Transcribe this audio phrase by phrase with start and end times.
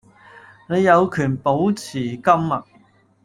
[0.67, 2.65] 你有權保持緘默